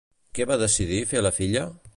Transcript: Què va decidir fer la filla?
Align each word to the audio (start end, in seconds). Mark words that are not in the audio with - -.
Què 0.37 0.47
va 0.51 0.57
decidir 0.63 0.99
fer 1.13 1.23
la 1.27 1.35
filla? 1.39 1.71